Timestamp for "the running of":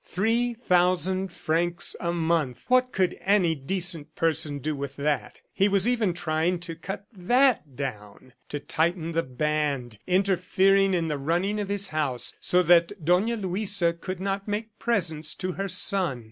11.07-11.69